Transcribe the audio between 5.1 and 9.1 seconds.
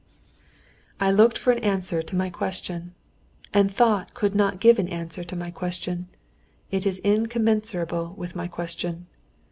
to my question—it is incommensurable with my question.